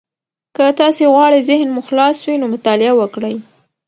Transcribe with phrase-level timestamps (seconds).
[0.55, 3.35] که تاسي غواړئ ذهن مو خلاص وي، نو مطالعه وکړئ.